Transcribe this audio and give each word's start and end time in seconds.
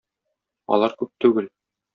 Алар 0.77 0.97
күп 1.03 1.13
түгел. 1.27 1.55